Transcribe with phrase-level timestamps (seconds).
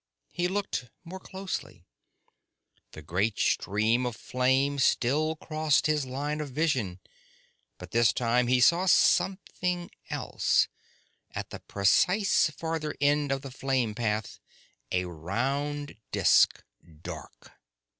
[0.31, 1.85] He looked more closely.
[2.93, 6.99] The great stream of flame still crossed his line of vision.
[7.77, 10.67] But this time he saw something else:
[11.35, 14.39] at the precise farther end of the flame path
[14.91, 16.63] a round disk
[17.03, 17.51] dark!